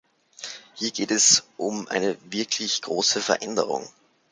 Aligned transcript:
Hier 0.73 0.89
geht 0.89 1.11
es 1.11 1.43
um 1.57 1.87
eine 1.87 2.17
wirklich 2.27 2.81
große 2.81 3.21
Veränderung. 3.21 3.87